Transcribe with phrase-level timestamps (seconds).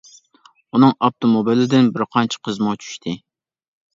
[0.77, 3.13] ئۇنىڭ ئاپتوموبىلىدىن بىر قانچە قىزمۇ چۈشتى.